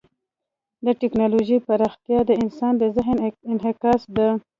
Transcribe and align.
د 0.85 0.87
ټیکنالوژۍ 1.01 1.57
پراختیا 1.67 2.19
د 2.25 2.31
انسان 2.43 2.73
د 2.77 2.83
ذهن 2.95 3.17
انعکاس 3.51 4.01
دی. 4.15 4.29